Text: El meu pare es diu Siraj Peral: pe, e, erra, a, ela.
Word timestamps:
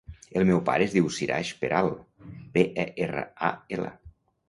El 0.39 0.45
meu 0.49 0.61
pare 0.69 0.87
es 0.89 0.95
diu 0.95 1.11
Siraj 1.17 1.53
Peral: 1.61 1.91
pe, 2.57 2.67
e, 2.87 2.91
erra, 3.07 3.27
a, 3.53 3.57
ela. 3.79 3.97